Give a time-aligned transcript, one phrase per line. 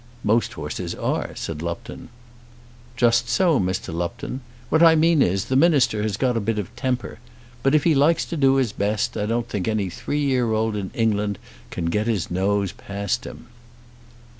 [0.23, 2.09] "Most horses are," said Lupton.
[2.97, 3.93] "Just so, Mr.
[3.93, 4.41] Lupton.
[4.69, 7.19] What I mean is, the Minister has got a bit of temper.
[7.61, 10.75] But if he likes to do his best I don't think any three year old
[10.75, 11.37] in England
[11.69, 13.45] can get his nose past him."